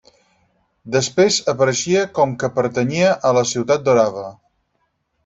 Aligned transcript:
Després 0.93 1.35
apareixia 1.53 2.01
com 2.19 2.33
que 2.45 2.49
pertanyia 2.57 3.13
a 3.31 3.35
la 3.39 3.45
ciutat 3.51 3.85
d'Orava. 3.89 4.25